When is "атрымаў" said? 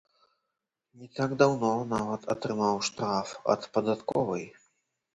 2.37-2.83